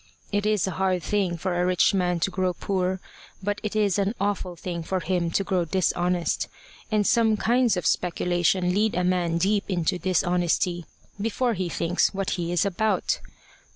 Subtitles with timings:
[0.31, 2.99] It is a hard thing for a rich man to grow poor;
[3.43, 6.47] but it is an awful thing for him to grow dishonest,
[6.91, 10.87] and some kinds of speculation lead a man deep into dishonesty
[11.21, 13.19] before he thinks what he is about.